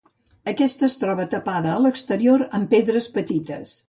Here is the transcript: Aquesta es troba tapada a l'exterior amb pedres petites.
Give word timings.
Aquesta 0.51 0.85
es 0.87 0.95
troba 1.01 1.25
tapada 1.33 1.69
a 1.73 1.83
l'exterior 1.87 2.45
amb 2.61 2.73
pedres 2.73 3.09
petites. 3.19 3.75